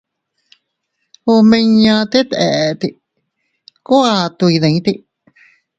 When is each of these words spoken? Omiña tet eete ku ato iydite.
Omiña 1.33 1.95
tet 2.11 2.29
eete 2.47 2.87
ku 3.85 3.95
ato 4.17 4.45
iydite. 4.53 4.93